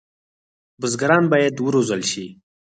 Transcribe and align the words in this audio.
بزګران 0.79 1.23
باید 1.31 1.55
وروزل 1.67 2.01
شي. 2.11 2.25